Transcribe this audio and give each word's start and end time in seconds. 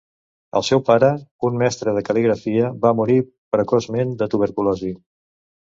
El 0.59 0.63
seu 0.69 0.79
pare, 0.87 1.09
un 1.49 1.59
mestre 1.63 1.93
de 1.99 2.03
cal·ligrafia, 2.09 2.73
va 2.87 2.95
morir 3.03 3.19
precoçment 3.59 4.19
de 4.23 4.31
tuberculosi. 4.35 4.93